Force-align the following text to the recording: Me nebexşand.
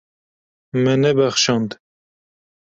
Me 0.81 0.91
nebexşand. 1.01 1.69